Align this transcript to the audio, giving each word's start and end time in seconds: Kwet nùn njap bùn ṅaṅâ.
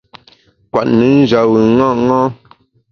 Kwet 0.71 0.87
nùn 0.97 1.15
njap 1.21 1.45
bùn 1.51 1.65
ṅaṅâ. 1.79 2.21